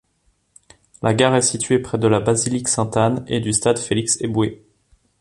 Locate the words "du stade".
3.39-3.77